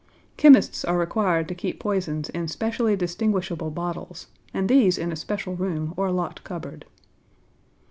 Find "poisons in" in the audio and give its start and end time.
1.79-2.47